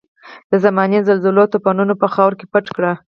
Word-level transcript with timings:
د 0.51 0.53
زمانې 0.65 0.99
زلزلو 1.07 1.39
او 1.43 1.51
توپانونو 1.53 1.93
په 2.01 2.07
خاورو 2.13 2.37
کې 2.39 2.45
پټ 2.53 2.65
کړ. 2.75 2.83